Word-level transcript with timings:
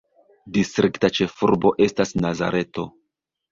Distrikta 0.55 1.11
ĉefurbo 1.19 1.73
estas 1.89 2.17
Nazareto. 2.25 2.89